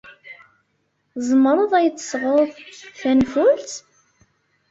[1.15, 2.51] Tzemred ad iyi-d-tesɣed
[2.99, 3.69] tanfult?